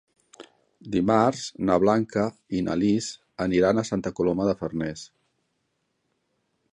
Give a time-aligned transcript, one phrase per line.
[0.95, 2.23] Dimarts na Blanca
[2.59, 3.11] i na Lis
[3.47, 5.05] aniran a Santa Coloma de Farners.